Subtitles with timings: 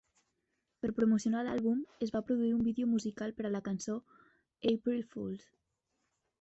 [0.85, 4.01] Per promocionar l'àlbum, es va produir un vídeo musical per a la cançó
[4.75, 5.49] "April Fools".